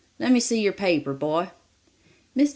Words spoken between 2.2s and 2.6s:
Mr.